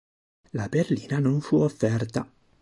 La 0.57 0.67
berlina 0.67 1.19
non 1.19 1.41
fu 1.41 1.57
offerta. 1.57 2.27